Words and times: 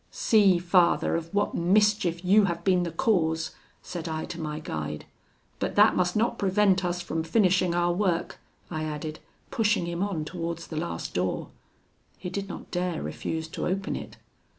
'See, 0.09 0.57
Father, 0.57 1.15
of 1.15 1.31
what 1.31 1.53
mischief 1.53 2.25
you 2.25 2.45
have 2.45 2.63
been 2.63 2.81
the 2.81 2.91
cause,' 2.91 3.51
said 3.83 4.07
I 4.07 4.25
to 4.25 4.41
my 4.41 4.57
guide; 4.57 5.05
'but 5.59 5.75
that 5.75 5.95
must 5.95 6.15
not 6.15 6.39
prevent 6.39 6.83
us 6.83 7.03
from 7.03 7.21
finishing 7.23 7.75
our 7.75 7.93
work,' 7.93 8.39
I 8.71 8.83
added, 8.83 9.19
pushing 9.51 9.85
him 9.85 10.01
on 10.01 10.25
towards 10.25 10.65
the 10.65 10.75
last 10.77 11.13
door. 11.13 11.49
He 12.17 12.31
did 12.31 12.49
not 12.49 12.71
dare 12.71 13.03
refuse 13.03 13.47
to 13.49 13.67
open 13.67 13.95
it. 13.95 14.17